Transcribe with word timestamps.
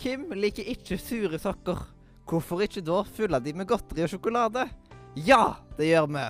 Kim 0.00 0.30
liker 0.32 0.64
ikke 0.64 0.96
sure 0.96 1.36
sokker. 1.36 1.80
Hvorfor 2.24 2.62
ikke 2.64 2.80
da 2.80 3.02
fylle 3.04 3.36
de 3.44 3.52
med 3.52 3.66
godteri 3.68 4.06
og 4.06 4.08
sjokolade? 4.08 4.62
Ja, 5.26 5.58
det 5.76 5.90
gjør 5.90 6.06
vi! 6.14 6.22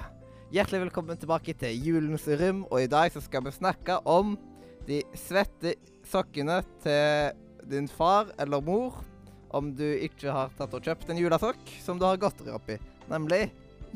Hjertelig 0.57 0.80
velkommen 0.89 1.21
tilbake 1.23 1.54
til 1.54 1.86
Julens 1.86 2.27
rom, 2.41 2.64
og 2.67 2.82
i 2.82 2.89
dag 2.91 3.12
så 3.14 3.22
skal 3.22 3.45
vi 3.46 3.53
snakke 3.54 4.00
om 4.11 4.35
de 4.89 4.98
svette 5.14 5.77
sokkene 6.11 6.59
til 6.82 7.39
din 7.71 7.86
far 7.86 8.35
eller 8.43 8.59
mor 8.59 8.98
om 9.54 9.71
du 9.79 9.87
ikke 9.87 10.35
har 10.35 10.50
tatt 10.58 10.75
og 10.75 10.91
kjøpt 10.91 11.14
en 11.14 11.22
julesokk 11.22 11.75
som 11.86 12.02
du 12.02 12.08
har 12.08 12.18
godteri 12.18 12.50
oppi. 12.50 12.80
Nemlig 13.07 13.52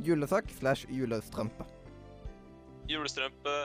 julesokk 0.07 0.55
slash 0.55 0.87
julestrømpe. 0.87 1.67
Julestrømpe, 2.95 3.61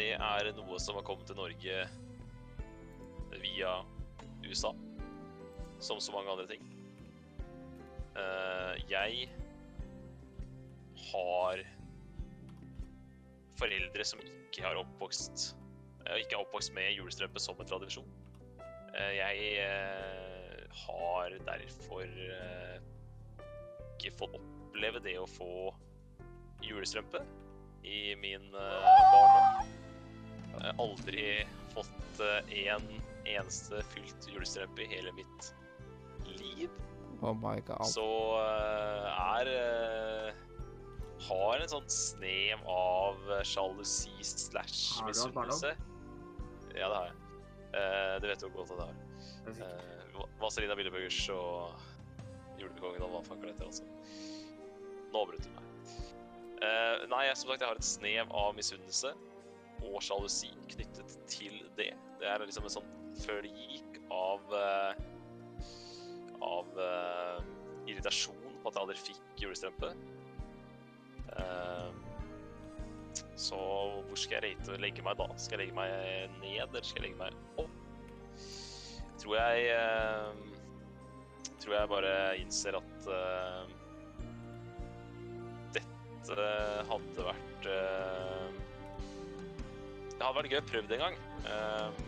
det 0.00 0.14
er 0.16 0.54
noe 0.56 0.80
som 0.80 0.96
har 0.96 1.04
kommet 1.04 1.28
til 1.28 1.36
Norge 1.36 1.82
via 3.44 3.80
USA. 4.48 4.72
Som 5.80 6.00
så 6.00 6.12
mange 6.12 6.30
andre 6.30 6.46
ting. 6.50 6.62
Eh, 8.18 8.74
jeg 8.90 9.28
har 11.08 11.62
foreldre 13.58 14.06
som 14.06 14.22
ikke 14.22 14.64
har 14.66 14.78
oppvokst 14.78 15.52
eh, 16.06 16.18
ikke 16.22 16.36
er 16.36 16.42
oppvokst 16.42 16.74
med 16.76 16.94
julestrømpe 16.96 17.42
som 17.42 17.58
en 17.60 17.70
tradisjon. 17.70 18.08
Eh, 18.94 19.12
jeg 19.18 19.62
har 20.84 21.38
derfor 21.46 22.06
ikke 23.98 24.14
fått 24.18 24.38
oppleve 24.38 25.02
det 25.02 25.16
å 25.18 25.26
få 25.30 25.52
julestrømpe 26.62 27.22
i 27.86 28.14
min 28.18 28.50
barndom. 28.52 29.68
Jeg 30.58 30.64
har 30.64 30.80
aldri 30.82 31.24
fått 31.74 32.22
eh, 32.24 32.52
en 32.72 32.86
eneste 33.28 33.82
fylt 33.92 34.28
julestrømpe 34.32 34.84
i 34.84 34.90
hele 34.90 35.12
mitt 35.16 35.50
liv. 36.40 36.74
Oh 37.22 37.34
my 37.34 37.58
god. 37.66 37.86
Så 37.90 38.06
eh, 38.38 39.22
er 39.38 39.50
eh, 39.52 40.42
Har 41.26 41.58
en 41.58 41.70
sånn 41.70 41.88
snev 41.90 42.62
av 42.70 43.24
sjalusi 43.42 44.14
slash 44.22 45.00
misunnelse. 45.06 45.74
Ja, 46.78 46.86
det 46.86 46.94
har 46.94 47.08
jeg. 47.08 47.16
Uh, 47.68 48.14
det 48.22 48.30
vet 48.30 48.42
du 48.42 48.48
godt 48.54 48.70
at 48.72 48.78
jeg 48.80 48.86
har. 48.86 49.64
Eh, 49.66 50.20
Vazelina 50.40 50.76
Billeburgers 50.78 51.18
og 51.34 51.74
Julekongen 52.58 53.02
og 53.04 53.12
hva 53.12 53.24
fanker 53.26 53.50
det 53.50 53.56
heter, 53.56 53.68
altså. 53.68 53.84
Nå 55.12 55.24
avbrøt 55.24 55.44
du 55.44 55.50
meg. 55.56 55.66
Uh, 56.58 57.04
nei, 57.10 57.24
jeg, 57.28 57.36
som 57.38 57.52
sagt, 57.52 57.62
jeg 57.62 57.70
har 57.70 57.82
et 57.82 57.86
snev 57.86 58.32
av 58.34 58.54
misunnelse 58.56 59.12
og 59.86 60.00
sjalusi 60.02 60.50
knyttet 60.72 61.18
til 61.30 61.60
det. 61.78 61.92
Det 62.18 62.30
er 62.30 62.42
liksom 62.42 62.66
en 62.66 62.76
sånn 62.78 62.88
flik 63.22 64.00
av 64.14 64.54
eh, 64.54 64.98
av 66.44 66.66
uh, 66.78 67.38
irritasjon 67.88 68.58
på 68.62 68.70
at 68.70 68.76
jeg 68.76 68.82
aldri 68.82 68.98
fikk 69.00 69.42
julestrømpe. 69.42 69.92
Uh, 71.34 71.90
så 73.38 73.58
hvor 74.08 74.18
skal 74.18 74.38
jeg 74.38 74.58
rate, 74.58 74.78
legge 74.82 75.04
meg 75.06 75.18
da? 75.18 75.28
Skal 75.38 75.58
jeg 75.58 75.68
legge 75.68 75.78
meg 75.78 75.90
ned, 76.42 76.58
eller 76.66 76.86
skal 76.86 77.02
jeg 77.02 77.10
legge 77.10 77.22
meg 77.22 77.62
opp? 77.62 77.74
tror 79.18 79.34
jeg 79.34 79.74
uh, 79.74 80.28
tror 81.58 81.74
jeg 81.74 81.90
bare 81.90 82.12
innser 82.38 82.78
at 82.78 83.08
dette 85.74 86.46
hadde 86.92 87.24
vært 87.26 87.66
Det 90.14 90.22
hadde 90.22 90.36
vært 90.38 90.52
gøy 90.54 90.60
å 90.60 90.68
prøve 90.70 90.86
det 90.92 91.00
en 91.00 91.04
gang. 91.08 92.07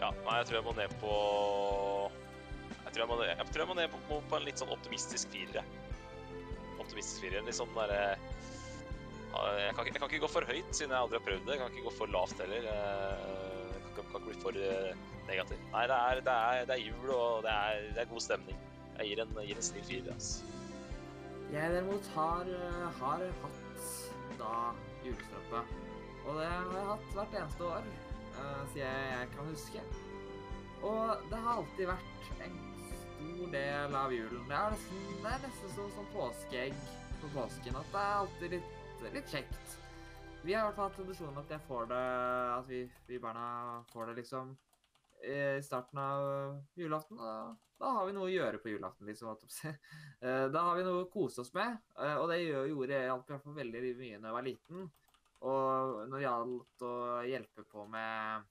Ja, 0.00 0.10
nei, 0.24 0.36
jeg 0.40 0.46
tror 0.48 0.58
jeg 0.58 0.64
må 0.66 0.72
ned 0.78 0.94
på 1.02 1.14
Jeg 2.84 2.92
tror 2.94 3.02
jeg 3.04 3.08
må, 3.10 3.16
jeg 3.28 3.46
tror 3.52 3.62
jeg 3.62 3.68
må 3.70 3.76
ned 3.78 3.92
på, 3.92 4.20
på, 4.30 4.36
en 4.38 4.46
litt 4.48 4.58
sånn 4.60 4.72
optimistisk 4.74 5.30
firer. 5.30 5.60
jeg. 5.60 5.64
Optimistisk 6.82 7.20
firer. 7.22 7.44
Litt 7.46 7.58
sånn 7.58 7.74
derre 7.76 8.00
jeg, 9.30 9.70
ikke- 9.70 9.84
jeg 9.86 10.00
kan 10.00 10.08
ikke 10.10 10.22
gå 10.24 10.28
for 10.32 10.42
høyt, 10.48 10.72
siden 10.74 10.90
jeg 10.90 10.98
aldri 11.04 11.18
har 11.20 11.26
prøvd 11.28 11.44
det. 11.46 11.54
Jeg 11.54 11.60
kan 11.60 11.70
ikke 11.76 11.84
gå 11.86 11.92
for 12.00 12.06
lavt 12.10 12.40
heller. 12.42 12.64
Eh, 12.66 13.68
Jeg 13.90 13.94
kan, 13.96 14.04
ikke 14.10 14.20
bli 14.26 14.34
for 14.40 14.56
eh, 14.56 14.94
negativ. 15.28 15.58
Nei, 15.72 15.82
det 15.90 15.96
er, 15.98 16.20
det 16.26 16.34
er, 16.34 16.64
det 16.66 16.74
er 16.76 16.82
jul, 16.88 17.10
og 17.14 17.42
det 17.42 17.50
er, 17.52 17.80
det 17.94 18.02
er 18.02 18.10
god 18.10 18.20
stemning. 18.22 18.58
Jeg 18.98 19.06
gir 19.08 19.20
en, 19.22 19.32
gir 19.46 19.56
en 19.56 19.62
snill 19.66 19.84
firer. 19.84 20.12
Altså. 20.14 20.44
Jeg 21.52 21.72
derimot 21.74 22.06
har, 22.14 22.50
eh, 22.54 22.86
har 23.00 23.24
hatt 23.42 24.38
da 24.38 24.52
julestrømpe. 25.04 25.62
Og 26.26 26.38
det 26.38 26.46
har 26.46 26.70
jeg 26.74 26.86
hatt 26.90 27.08
hvert 27.18 27.34
eneste 27.42 27.64
år 27.70 27.82
uh, 28.38 28.62
siden 28.72 29.04
jeg 29.10 29.28
kan 29.34 29.50
huske. 29.50 29.84
Og 30.86 31.26
det 31.30 31.40
har 31.44 31.60
alltid 31.60 31.90
vært 31.90 32.30
en 32.46 32.56
stor 33.02 33.52
del 33.52 33.98
av 34.00 34.14
julen. 34.14 34.46
Det 34.48 34.56
er 34.56 34.74
nesten, 34.76 35.04
det 35.20 35.34
er 35.34 35.44
nesten 35.44 35.74
sånn 35.76 35.92
som 35.98 36.08
påskeegg 36.14 36.80
på 37.20 37.32
påsken. 37.34 37.76
At 37.82 37.92
det 37.92 38.02
er 38.06 38.16
alltid 38.22 38.56
litt, 38.56 39.04
litt 39.18 39.34
kjekt. 39.34 39.76
Vi 40.40 40.54
har 40.56 40.64
i 40.64 40.70
hvert 40.70 40.78
fall 40.78 40.88
hatt 40.88 40.96
tradisjonen 40.96 41.42
at 41.42 41.50
jeg 41.52 41.60
får 41.66 41.90
det 41.90 42.04
At 42.54 42.68
vi, 42.70 42.78
vi 43.10 43.18
barna 43.20 43.82
får 43.92 44.08
det 44.08 44.22
liksom 44.22 44.54
i 45.20 45.62
starten 45.62 45.98
av 46.00 46.22
julaften. 46.80 47.18
Og 47.20 47.58
da 47.80 47.90
har 47.96 48.06
vi 48.08 48.14
noe 48.16 48.28
å 48.28 48.32
gjøre 48.32 48.60
på 48.62 48.72
julaften, 48.72 49.08
liksom. 49.08 49.36
Eh, 50.20 50.46
Da 50.52 50.62
har 50.66 50.76
vi 50.76 50.84
noe 50.84 51.06
å 51.06 51.10
kose 51.12 51.40
oss 51.40 51.52
med, 51.56 51.78
eh, 51.96 52.16
og 52.20 52.26
det 52.28 52.42
gjorde 52.42 52.92
jeg 52.92 53.06
i 53.06 53.12
hvert 53.12 53.44
fall 53.44 53.54
veldig 53.56 53.80
mye 53.96 54.18
da 54.18 54.28
jeg 54.28 54.34
var 54.36 54.44
liten. 54.44 54.90
Og 55.40 56.00
når 56.10 56.16
det 56.18 56.24
gjaldt 56.26 56.84
å 56.84 56.94
hjelpe 57.24 57.64
på 57.70 57.86
med 57.88 58.46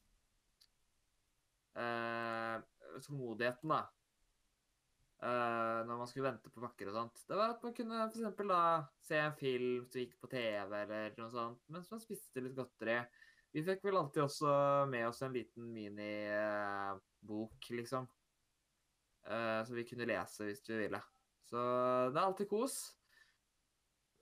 eh, 1.78 2.56
tålmodigheten, 3.06 3.70
da. 3.70 3.82
Eh, 5.20 5.80
når 5.86 5.98
man 6.00 6.08
skulle 6.08 6.30
vente 6.30 6.50
på 6.50 6.64
pakker 6.64 6.90
og 6.90 6.96
sånt. 6.96 7.24
Det 7.28 7.38
var 7.38 7.54
at 7.54 7.64
man 7.66 7.76
kunne 7.76 8.04
for 8.06 8.18
eksempel 8.22 8.54
da 8.54 8.62
se 9.04 9.20
en 9.20 9.36
film 9.38 9.84
som 9.86 10.02
gikk 10.02 10.16
på 10.22 10.30
TV 10.32 10.78
eller 10.80 11.18
noe 11.20 11.32
sånt, 11.34 11.66
mens 11.76 11.90
man 11.92 12.02
spiste 12.04 12.44
litt 12.44 12.56
godteri. 12.58 13.02
Vi 13.52 13.66
fikk 13.66 13.84
vel 13.86 13.98
alltid 14.00 14.24
også 14.24 14.54
med 14.90 15.08
oss 15.10 15.24
en 15.26 15.34
liten 15.34 15.72
minibok, 15.74 17.70
liksom. 17.74 18.06
Eh, 19.26 19.62
så 19.66 19.76
vi 19.76 19.86
kunne 19.90 20.08
lese 20.10 20.48
hvis 20.48 20.64
vi 20.70 20.78
ville. 20.86 21.02
Så 21.50 21.58
det 22.14 22.20
er 22.20 22.26
alltid 22.26 22.50
kos. 22.50 22.78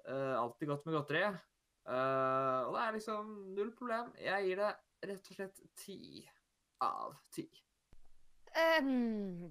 Eh, 0.07 0.35
alltid 0.39 0.71
godt 0.71 0.87
med 0.87 0.95
godteri. 0.97 1.25
Eh, 1.87 2.61
og 2.67 2.73
det 2.75 2.83
er 2.83 2.95
liksom 2.97 3.29
null 3.55 3.71
problem. 3.77 4.11
Jeg 4.19 4.49
gir 4.49 4.59
det 4.59 4.73
rett 5.07 5.29
og 5.31 5.37
slett 5.37 5.61
ti 5.79 5.99
av 6.83 7.15
ti. 7.33 7.47
Um, 8.57 9.47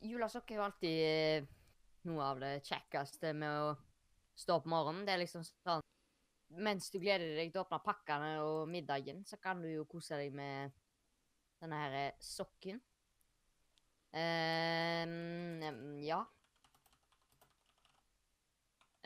Julesokk 0.00 0.50
er 0.50 0.58
jo 0.58 0.64
alltid 0.64 1.00
eh, 1.04 1.48
noe 2.08 2.30
av 2.32 2.40
det 2.40 2.54
kjekkeste 2.66 3.34
med 3.36 3.66
å 3.66 3.74
stå 4.38 4.58
opp 4.58 4.70
morgenen. 4.70 5.04
Det 5.06 5.14
er 5.14 5.22
liksom 5.24 5.44
sånn 5.46 5.84
Mens 6.62 6.92
du 6.94 7.00
gleder 7.02 7.32
deg 7.34 7.48
til 7.50 7.58
å 7.58 7.64
åpne 7.64 7.80
pakkene 7.82 8.28
og 8.38 8.68
middagen, 8.70 9.24
så 9.26 9.34
kan 9.42 9.58
du 9.58 9.66
jo 9.66 9.82
kose 9.90 10.14
deg 10.20 10.30
med 10.30 10.70
denne 11.58 11.80
her 11.80 11.96
eh, 11.98 12.20
sokken. 12.22 12.78
Um, 14.14 15.98
ja. 16.06 16.20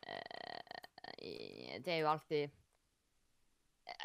Eh, 0.04 1.59
det 1.84 1.94
er 1.94 2.02
jo 2.02 2.10
alltid 2.10 2.58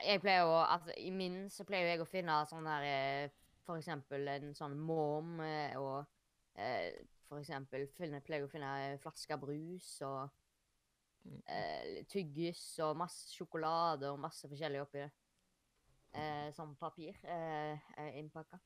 Jeg 0.05 0.21
pleier 0.23 0.47
å 0.49 0.61
altså, 0.63 0.95
I 0.97 1.11
min 1.13 1.45
så 1.53 1.65
pleier 1.67 1.91
jeg 1.91 2.01
å 2.01 2.09
finne 2.09 2.37
sånn 2.49 2.69
her 2.69 2.87
eh, 2.89 3.33
for 3.65 3.81
eksempel 3.81 4.27
en 4.29 4.55
sånn 4.57 4.77
mom 4.77 5.39
eh, 5.45 5.75
og 5.77 6.05
eh, 6.57 6.95
for 7.25 7.41
eksempel 7.41 7.87
finne, 7.97 8.21
pleier 8.21 8.43
jeg 8.43 8.49
å 8.49 8.53
finne 8.53 8.73
flasker 9.01 9.39
brus 9.41 9.95
og 10.05 10.41
tyggis 12.05 12.59
og 12.85 12.99
masse 13.01 13.31
sjokolade 13.33 14.11
og 14.11 14.19
masse 14.21 14.45
forskjellig 14.45 14.83
oppi 14.83 14.99
det. 15.01 15.07
Eh, 16.15 16.51
som 16.53 16.75
papir 16.75 17.15
eh, 17.23 18.19
innpakka. 18.19 18.59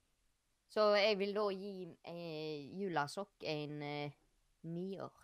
Så 0.70 0.84
jeg 0.94 1.18
vil 1.18 1.32
da 1.34 1.48
gi 1.50 1.88
eh, 2.06 2.68
julesokk 2.78 3.42
en 3.50 3.82
eh, 3.82 4.18
nier. 4.70 5.16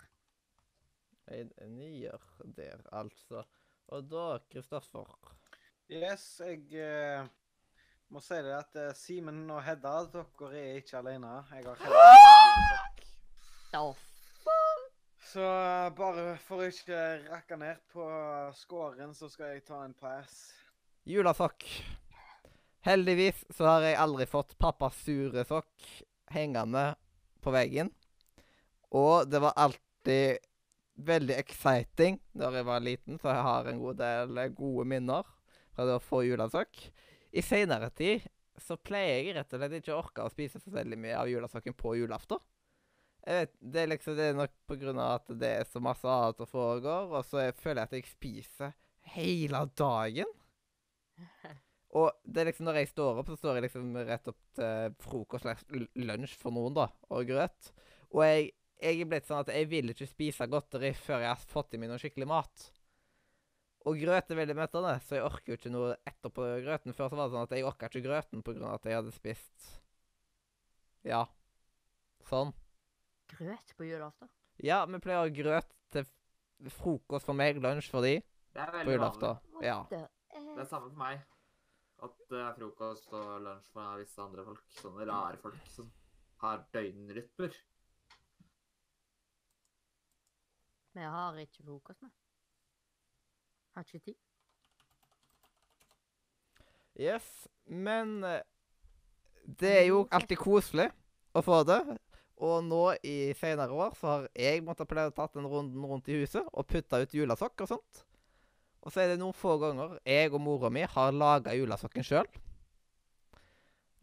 En 1.29 1.75
nier 1.77 2.25
der, 2.57 2.81
altså. 2.91 3.43
Og 3.93 4.05
da, 4.09 4.39
Kristoffer 4.49 5.05
Yes, 5.91 6.39
jeg 6.41 6.63
eh, 6.81 7.25
må 8.09 8.21
si 8.23 8.37
det 8.41 8.55
at 8.57 8.77
eh, 8.81 8.93
Simen 8.97 9.43
og 9.53 9.61
Hedda, 9.61 9.99
dere 10.09 10.57
er 10.57 10.79
ikke 10.79 10.97
alene. 10.97 11.35
Jeg 11.53 11.67
har 11.67 11.83
Hedda. 11.83 12.79
Da 13.75 13.83
Så 15.21 15.45
eh, 15.45 15.91
bare 15.99 16.25
for 16.47 16.63
å 16.63 16.71
ikke 16.71 17.03
rakke 17.27 17.59
ned 17.61 17.83
på 17.93 18.07
scoren, 18.57 19.13
så 19.13 19.29
skal 19.29 19.53
jeg 19.53 19.67
ta 19.69 19.83
en 19.85 19.93
pass. 19.93 20.47
Julesokk. 21.05 21.67
Heldigvis 22.85 23.45
så 23.53 23.69
har 23.69 23.85
jeg 23.85 24.01
aldri 24.01 24.25
fått 24.29 24.57
pappas 24.61 24.97
sure 25.05 25.45
sokk 25.45 25.89
hengende 26.33 26.95
på 27.45 27.53
veggen. 27.53 27.93
Og 28.97 29.29
det 29.29 29.41
var 29.45 29.57
alltid 29.61 30.41
veldig 30.95 31.35
exciting 31.39 32.19
da 32.37 32.51
jeg 32.55 32.67
var 32.67 32.83
liten, 32.83 33.19
så 33.19 33.31
jeg 33.33 33.47
har 33.47 33.69
en 33.69 33.81
god 33.81 33.99
del 33.99 34.39
gode 34.55 34.85
minner 34.87 35.27
fra 35.75 35.87
det 35.87 35.97
å 35.97 36.03
få 36.03 36.23
julesokk. 36.25 36.79
I 37.35 37.43
seinere 37.43 37.91
tid 37.95 38.23
så 38.61 38.77
pleier 38.79 39.19
jeg 39.19 39.35
rett 39.35 39.51
og 39.53 39.59
slett 39.59 39.77
ikke 39.79 39.93
å 39.95 39.99
orke 39.99 40.23
å 40.23 40.31
spise 40.31 40.61
så 40.63 40.71
veldig 40.71 40.99
mye 40.99 41.17
av 41.19 41.31
julesokken 41.31 41.75
på 41.75 41.97
julaften. 41.99 42.39
Jeg 43.25 43.41
vet, 43.41 43.53
Det 43.59 43.81
er 43.81 43.89
liksom 43.89 44.15
det 44.15 44.25
er 44.29 44.37
nok 44.37 44.53
på 44.69 44.77
grunn 44.79 45.01
av 45.01 45.19
at 45.19 45.31
det 45.41 45.51
er 45.59 45.67
så 45.67 45.81
masse 45.83 46.07
annet 46.07 46.39
som 46.39 46.49
foregår, 46.49 47.11
og 47.11 47.25
så 47.25 47.41
jeg 47.41 47.57
føler 47.57 47.81
jeg 47.81 47.89
at 47.89 47.95
jeg 47.97 48.11
spiser 48.13 48.75
hele 49.15 49.63
dagen. 49.75 50.35
Og 51.95 52.11
det 52.27 52.41
er 52.41 52.49
liksom 52.49 52.67
når 52.67 52.81
jeg 52.81 52.89
står 52.91 53.21
opp, 53.21 53.29
så 53.31 53.37
står 53.39 53.57
jeg 53.57 53.65
liksom 53.69 53.93
rett 54.03 54.25
opp 54.27 54.39
til 54.57 54.95
frokost 54.99 55.47
eller 55.47 55.85
lunsj 56.09 56.33
for 56.41 56.51
noen, 56.51 56.73
da, 56.75 56.89
og 57.07 57.29
grøt. 57.29 57.69
Og 58.11 58.19
jeg, 58.25 58.49
jeg 58.81 59.01
er 59.01 59.09
blitt 59.09 59.27
sånn 59.27 59.39
at 59.43 59.51
jeg 59.53 59.67
vil 59.71 59.91
ikke 59.93 60.07
spise 60.09 60.47
godteri 60.51 60.91
før 60.97 61.23
jeg 61.23 61.31
har 61.31 61.43
fått 61.51 61.73
i 61.73 61.79
meg 61.81 61.89
noe 61.91 62.01
skikkelig 62.01 62.27
mat. 62.27 62.65
Og 63.85 63.99
grøt 64.01 64.31
er 64.33 64.39
veldig 64.39 64.55
møtende, 64.57 64.95
så 65.05 65.19
jeg 65.19 65.25
orker 65.27 65.51
jo 65.53 65.57
ikke 65.59 65.71
noe 65.71 65.91
etterpå 66.09 66.45
grøten. 66.65 66.93
Før 66.97 67.11
så 67.11 67.17
var 67.19 67.27
det 67.27 67.35
sånn 67.35 67.45
at 67.45 67.53
jeg 67.53 67.65
orka 67.69 67.89
ikke 67.91 68.01
grøten 68.07 68.41
på 68.45 68.55
av 68.57 68.73
at 68.79 68.87
jeg 68.89 68.97
hadde 68.97 69.13
spist 69.13 69.67
Ja. 71.05 71.25
Sånn. 72.25 72.53
Grøt 73.29 73.75
på 73.77 73.85
julaften? 73.85 74.29
Ja, 74.65 74.79
vi 74.89 74.97
pleier 75.03 75.21
å 75.21 75.27
ha 75.27 75.29
grøt 75.29 75.69
til 75.93 76.07
frokost 76.73 77.27
for 77.27 77.37
meg, 77.37 77.59
lunsj 77.61 77.91
for 77.91 78.01
de, 78.01 78.15
Det 78.55 78.61
er 78.63 78.71
på 78.71 78.77
veldig 78.79 78.97
vanlig. 78.97 79.21
julaften. 79.21 79.63
Ja. 79.63 79.77
Det 79.91 80.01
Det 80.55 80.61
er 80.63 80.65
samme 80.71 80.89
for 80.89 80.97
meg. 80.97 81.21
At 82.03 82.17
det 82.29 82.39
er 82.41 82.53
frokost 82.57 83.13
og 83.13 83.41
lunsj 83.45 83.69
for 83.71 83.97
visse 84.01 84.19
andre 84.23 84.45
folk. 84.45 84.63
Sånne 84.81 85.05
rare 85.07 85.37
folk 85.37 85.61
som 85.67 85.91
har 86.41 86.65
døgnrytmer. 86.73 87.53
Vi 90.95 91.03
har 91.03 91.39
ikke 91.41 91.63
frokost 91.65 92.01
med. 92.05 92.11
Har 93.75 93.83
ikke 93.83 93.99
tid. 93.99 94.19
Yes, 96.95 97.25
men 97.67 98.21
eh, 98.23 98.39
det 99.43 99.73
er 99.81 99.85
jo 99.89 100.05
alltid 100.15 100.39
koselig 100.39 100.87
å 101.35 101.43
få 101.43 101.59
det. 101.67 101.81
Og 102.45 102.63
nå 102.67 102.81
i 103.07 103.33
senere 103.39 103.75
år 103.75 103.95
så 103.99 104.07
har 104.11 104.29
jeg 104.39 104.63
måttet 104.63 104.87
pleie 104.91 105.11
å 105.11 105.15
tatt 105.15 105.35
den 105.35 105.47
runden 105.47 105.83
rundt 105.87 106.07
i 106.11 106.21
huset 106.21 106.47
og 106.51 106.67
putta 106.71 107.01
ut 107.03 107.15
julesokk 107.15 107.65
og 107.65 107.71
sånt. 107.73 108.01
Og 108.85 108.93
så 108.93 109.03
er 109.03 109.11
det 109.11 109.19
noen 109.19 109.35
få 109.35 109.57
ganger 109.59 109.97
jeg 110.07 110.31
og 110.31 110.43
mora 110.43 110.71
mi 110.71 110.83
har 110.87 111.15
laga 111.15 111.55
julesokken 111.57 112.05
sjøl. 112.05 112.27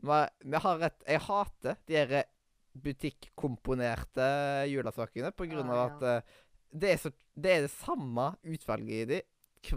Vi 0.02 0.22
Jeg 0.42 1.20
hater 1.28 1.76
de 1.86 1.96
her 2.00 2.24
butikkomponerte 2.72 4.26
julesokkene 4.72 5.30
på 5.36 5.46
grunn 5.50 5.68
av 5.70 5.78
Ah, 5.78 5.90
at 5.92 6.02
eh, 6.08 6.40
det, 6.72 6.94
er 6.94 7.00
så, 7.02 7.12
det 7.36 7.52
er 7.56 7.66
det 7.66 7.72
samme 7.74 8.32
utvalget 8.44 9.02
i 9.02 9.08
de 9.12 9.20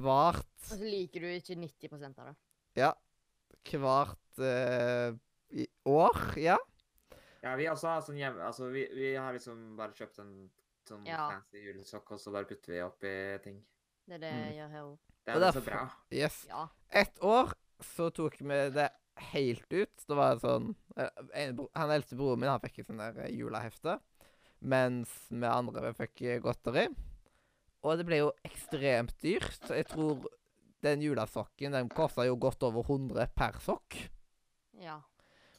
hvert 0.02 0.40
Og 0.66 0.72
så 0.72 0.80
liker 0.82 1.22
du 1.22 1.28
ikke 1.30 1.56
90 1.62 2.06
av 2.18 2.30
det. 2.32 2.36
Ja. 2.80 2.92
Hvert 3.66 4.40
eh, 4.42 5.14
år, 5.86 6.18
ja. 6.42 6.58
Ja, 7.44 7.54
vi 7.60 7.68
også 7.70 7.92
har 7.92 8.02
sånn 8.02 8.18
hjemme... 8.18 8.42
Altså, 8.42 8.72
vi, 8.74 8.88
vi 8.98 9.12
har 9.14 9.36
liksom 9.36 9.76
bare 9.78 9.94
kjøpt 9.94 10.22
en 10.24 10.32
sånn 10.90 11.06
Ja. 11.06 11.28
fancy 11.30 11.62
julesokk, 11.62 12.16
og 12.16 12.22
så 12.22 12.34
bare 12.34 12.50
putter 12.50 12.74
vi 12.74 12.82
oppi 12.86 13.14
ting. 13.44 13.60
Det 14.06 14.18
er 14.18 14.24
det 14.24 14.32
Mm. 14.34 14.42
jeg 14.46 14.56
gjør 14.58 14.72
her 14.74 14.84
òg. 14.88 14.98
Det 15.26 15.36
er 15.36 15.52
så 15.52 15.62
bra. 15.66 15.84
Yes. 16.14 16.40
Ja. 16.50 16.68
Ett 16.90 17.22
år 17.26 17.54
så 17.82 18.10
tok 18.14 18.40
vi 18.42 18.60
det 18.74 18.90
helt 19.32 19.74
ut. 19.74 20.06
Det 20.08 20.18
var 20.18 20.38
sånn 20.42 20.76
eh, 20.98 21.10
en, 21.34 21.68
Han 21.76 21.94
eldste 21.94 22.18
broren 22.18 22.40
min 22.42 22.50
han 22.50 22.62
fikk 22.62 22.80
et 22.80 22.90
sånt 22.90 23.02
der 23.02 23.18
eh, 23.26 23.34
julehefte, 23.34 24.00
mens 24.66 25.12
vi 25.30 25.46
andre 25.50 25.94
fikk 25.98 26.24
eh, 26.26 26.42
godteri. 26.44 26.88
Og 27.86 28.00
det 28.00 28.06
ble 28.08 28.24
jo 28.24 28.32
ekstremt 28.48 29.14
dyrt. 29.22 29.70
Jeg 29.70 29.88
tror 29.92 30.26
den 30.86 31.04
julesokken 31.06 31.76
den 31.76 31.90
kosta 31.94 32.26
jo 32.26 32.38
godt 32.42 32.66
over 32.66 32.86
100 32.86 33.30
per 33.38 33.60
sokk. 33.64 34.00
ja. 34.82 35.02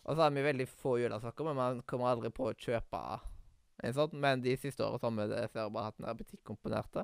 Og 0.06 0.14
så 0.14 0.22
har 0.22 0.30
vi 0.30 0.42
veldig 0.44 0.68
få 0.70 1.00
julesokker, 1.00 1.48
men 1.48 1.56
man 1.58 1.80
kommer 1.82 2.12
aldri 2.12 2.28
på 2.30 2.44
å 2.46 2.54
kjøpe 2.54 2.98
en 3.82 3.94
sånn. 3.96 4.12
Men 4.22 4.42
de 4.44 4.52
siste 4.54 4.84
årene 4.84 5.00
så 5.02 5.08
har 5.08 5.16
vi 5.16 5.24
dessverre 5.32 5.72
bare 5.74 5.88
hatt 5.88 5.96
den 5.98 6.06
der 6.06 6.18
butikkomponerte. 6.20 7.02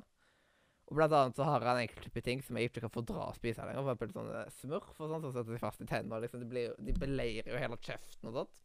Og 0.87 0.95
blant 0.95 1.15
annet 1.17 1.35
så 1.35 1.47
har 1.47 1.65
han 1.67 1.81
enkelte 1.81 2.07
type 2.07 2.23
ting 2.23 2.39
som 2.43 2.55
jeg 2.59 2.69
ikke 2.69 2.85
kan 2.85 2.93
fordra 2.93 3.25
å 3.27 3.35
spise 3.35 3.65
lenger. 3.67 3.83
For 3.83 3.91
eksempel 3.91 4.15
sånne 4.15 4.45
smurf 4.55 5.01
og 5.03 5.11
sånn 5.11 5.25
som 5.25 5.35
setter 5.35 5.51
seg 5.51 5.63
fast 5.65 5.83
i 5.83 5.89
tennene. 5.89 6.21
Liksom, 6.23 6.43
de, 6.43 6.49
blir, 6.53 6.77
de 6.79 6.95
beleirer 6.95 7.51
jo 7.51 7.59
hele 7.59 7.79
kjeften 7.83 8.31
og 8.31 8.39
sånt. 8.39 8.63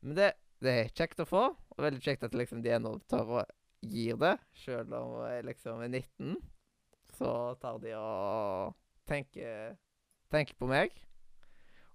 Men 0.00 0.16
det, 0.16 0.30
det 0.64 0.74
er 0.74 0.92
kjekt 0.94 1.20
å 1.24 1.28
få, 1.28 1.44
og 1.78 1.86
veldig 1.86 2.02
kjekt 2.02 2.26
at 2.26 2.34
liksom 2.34 2.62
de 2.64 2.74
ennå 2.74 2.96
tør 3.10 3.34
å 3.38 3.42
gir 3.86 4.18
det. 4.18 4.34
Selv 4.58 4.94
om 4.98 5.20
jeg 5.28 5.44
liksom 5.46 5.82
er 5.84 5.92
19, 5.92 6.38
så 7.14 7.32
tar 7.62 7.78
de 7.82 7.94
og 7.98 8.74
tenker, 9.08 9.76
tenker 10.32 10.58
på 10.58 10.68
meg. 10.70 10.96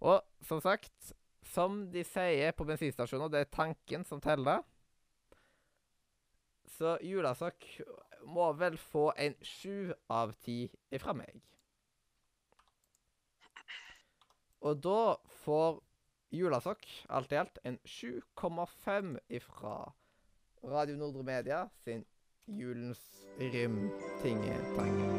Og 0.03 0.23
som 0.47 0.61
sagt, 0.63 1.13
som 1.53 1.83
de 1.91 2.03
sier 2.07 2.55
på 2.55 2.67
bensinstasjoner, 2.67 3.31
det 3.31 3.43
er 3.43 3.51
tanken 3.51 4.07
som 4.07 4.21
teller. 4.23 4.63
Så 6.77 6.97
julesokk 7.03 7.67
må 8.23 8.49
vel 8.55 8.77
få 8.79 9.09
en 9.19 9.35
sju 9.43 9.91
av 10.11 10.31
ti 10.43 10.65
ifra 10.95 11.15
meg. 11.15 11.41
Og 14.63 14.79
da 14.79 15.15
får 15.43 15.81
Julasokk, 16.33 16.85
alt 17.09 17.31
i 17.31 17.37
alt, 17.37 17.59
en 17.63 17.77
7,5 17.85 19.19
ifra 19.29 19.75
Radio 20.63 20.97
Nordre 20.97 21.23
Media 21.23 21.67
sin 21.83 22.05
Julens 22.47 23.03
rim, 23.37 23.91
tinge, 24.23 24.57
tange. 24.75 25.13